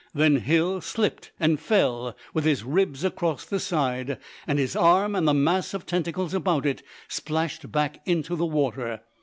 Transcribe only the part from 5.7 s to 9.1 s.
of tentacles about it splashed back into the water.